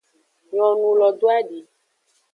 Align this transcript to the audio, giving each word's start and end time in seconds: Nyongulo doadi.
Nyongulo 0.51 1.07
doadi. 1.19 1.59